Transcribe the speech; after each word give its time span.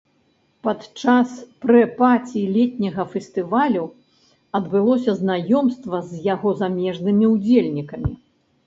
Падчас 0.67 1.33
прэ-паці 1.65 2.41
летняга 2.55 3.03
фестывалю 3.13 3.85
адбылося 4.61 5.11
знаёмства 5.21 6.03
з 6.11 6.27
яго 6.33 6.49
замежнымі 6.65 7.25
ўдзельнікамі. 7.37 8.11